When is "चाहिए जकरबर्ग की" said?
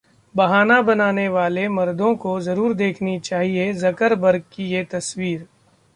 3.19-4.65